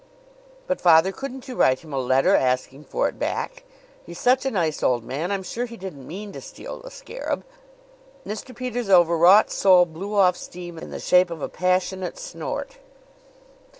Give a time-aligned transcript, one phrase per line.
[0.65, 3.61] "But, father, couldn't you write him a letter, asking for it back?
[4.03, 5.31] He's such a nice old man!
[5.31, 7.43] I'm sure he didn't mean to steal the scarab."
[8.25, 8.55] Mr.
[8.55, 12.79] Peters' overwrought soul blew off steam in the shape of a passionate snort.